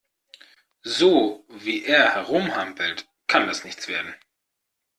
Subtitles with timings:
[0.97, 4.15] So, wie er herumhampelt, kann das nichts werden.